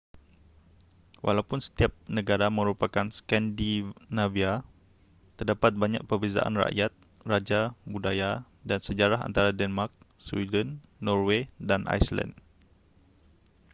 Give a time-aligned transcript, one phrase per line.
[1.25, 4.57] walaupun setiap negara merupakan scandinavia'
[5.37, 6.89] terdapat banyak perbezaan rakyat
[7.31, 7.61] raja
[7.93, 8.31] budaya
[8.69, 9.93] dan sejarah antara denmark
[10.25, 10.67] sweden
[11.07, 12.33] norway dan iceland